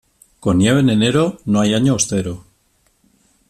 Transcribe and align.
Con 0.39 0.57
nieve 0.57 0.79
en 0.79 0.89
enero, 0.89 1.37
no 1.45 1.61
hay 1.61 1.75
año 1.75 1.93
austero. 1.93 2.43